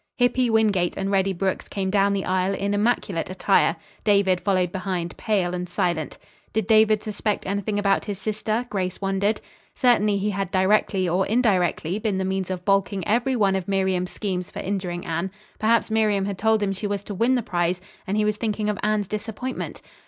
[0.17, 3.75] Hippy Wingate and Reddy Brooks came down the aisle in immaculate attire.
[4.03, 6.17] David followed behind, pale and silent.
[6.53, 8.65] Did David suspect anything about his sister?
[8.71, 9.41] Grace wondered.
[9.75, 14.09] Certainly he had directly or indirectly been the means of balking every one of Miriam's
[14.09, 15.29] schemes for injuring Anne.
[15.59, 18.69] Perhaps Miriam had told him she was to win the prize, and he was thinking
[18.69, 19.83] of Anne's disappointment.